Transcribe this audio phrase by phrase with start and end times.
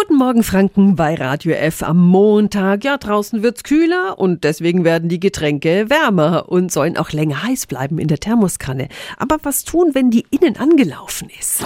[0.00, 2.84] Guten Morgen Franken bei Radio F am Montag.
[2.84, 7.66] Ja, draußen wird's kühler und deswegen werden die Getränke wärmer und sollen auch länger heiß
[7.66, 8.86] bleiben in der Thermoskanne.
[9.16, 11.64] Aber was tun, wenn die innen angelaufen ist?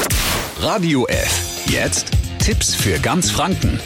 [0.60, 1.66] Radio F.
[1.66, 3.78] Jetzt Tipps für ganz Franken.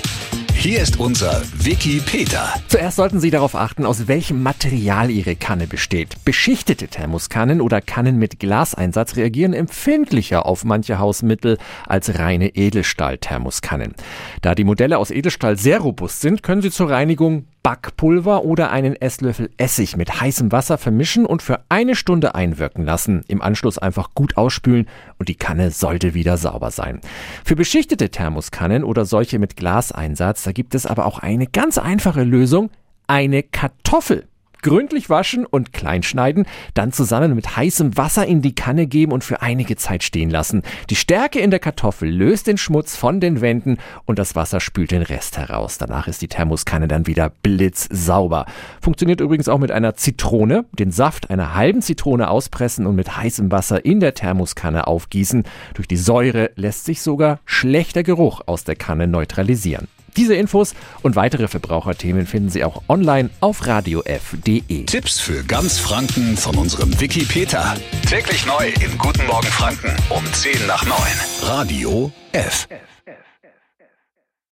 [0.67, 2.53] Hier ist unser Wiki Peter.
[2.67, 6.25] Zuerst sollten Sie darauf achten, aus welchem Material Ihre Kanne besteht.
[6.25, 13.95] Beschichtete Thermoskannen oder Kannen mit Glaseinsatz reagieren empfindlicher auf manche Hausmittel als reine Edelstahl-Thermoskannen.
[14.43, 18.95] Da die Modelle aus Edelstahl sehr robust sind, können Sie zur Reinigung Backpulver oder einen
[18.95, 23.25] Esslöffel Essig mit heißem Wasser vermischen und für eine Stunde einwirken lassen.
[23.27, 24.87] Im Anschluss einfach gut ausspülen
[25.19, 27.01] und die Kanne sollte wieder sauber sein.
[27.45, 32.23] Für beschichtete Thermoskannen oder solche mit Glaseinsatz, da gibt es aber auch eine ganz einfache
[32.23, 32.71] Lösung,
[33.09, 34.29] eine Kartoffel
[34.67, 39.41] gründlich waschen und kleinschneiden, dann zusammen mit heißem Wasser in die Kanne geben und für
[39.41, 40.63] einige Zeit stehen lassen.
[40.91, 44.91] Die Stärke in der Kartoffel löst den Schmutz von den Wänden und das Wasser spült
[44.91, 45.79] den Rest heraus.
[45.79, 48.47] Danach ist die Thermoskanne dann wieder blitzsauber.
[48.81, 50.65] Funktioniert übrigens auch mit einer Zitrone.
[50.73, 55.45] Den Saft einer halben Zitrone auspressen und mit heißem Wasser in der Thermoskanne aufgießen.
[55.75, 59.87] Durch die Säure lässt sich sogar schlechter Geruch aus der Kanne neutralisieren.
[60.17, 64.85] Diese Infos und weitere Verbraucherthemen finden Sie auch online auf radiof.de.
[64.85, 67.75] Tipps für ganz Franken von unserem Wiki Peter.
[68.09, 70.97] Täglich neu in Guten Morgen Franken um 10 nach 9.
[71.43, 72.67] Radio F.
[72.71, 72.96] F.